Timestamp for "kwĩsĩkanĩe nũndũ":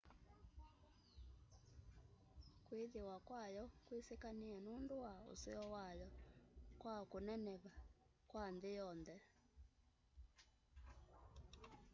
3.85-4.95